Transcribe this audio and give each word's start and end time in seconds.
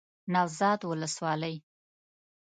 نوزاد 0.33 0.81
ولسوالۍ 0.89 1.55